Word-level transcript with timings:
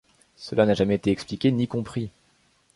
Cela 0.35 0.65
n'a 0.65 0.73
jamais 0.73 0.95
été 0.95 1.11
expliqué 1.11 1.51
ni 1.51 1.67
compris. 1.67 2.09